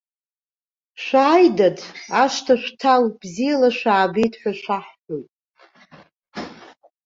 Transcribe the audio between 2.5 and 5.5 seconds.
шәҭал, бзиала шәаабеит ҳәа шәаҳҳәоит.